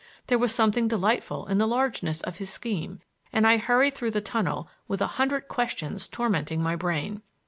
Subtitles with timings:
[0.25, 3.01] There was something delightful in the largeness of his scheme,
[3.31, 7.21] and I hurried through the tunnel with a hundred questions tormenting my brain.